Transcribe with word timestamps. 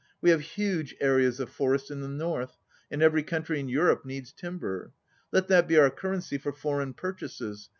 We 0.19 0.31
have 0.31 0.41
huge 0.41 0.95
areas 0.99 1.39
of 1.39 1.51
forest 1.51 1.91
in 1.91 2.01
the 2.01 2.07
north, 2.07 2.57
and 2.89 3.03
every 3.03 3.21
country 3.21 3.59
in 3.59 3.69
Eu 3.69 3.83
rope 3.83 4.03
needs 4.03 4.31
timber. 4.33 4.93
Let 5.31 5.47
that 5.49 5.67
be 5.67 5.77
our 5.77 5.91
currency 5.91 6.39
for 6.39 6.51
foreign 6.51 6.95
purchases. 6.95 7.69